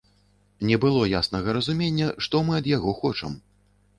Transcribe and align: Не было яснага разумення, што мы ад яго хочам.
Не 0.69 0.77
было 0.85 1.03
яснага 1.09 1.55
разумення, 1.59 2.09
што 2.27 2.41
мы 2.47 2.57
ад 2.61 2.71
яго 2.73 2.95
хочам. 3.03 3.37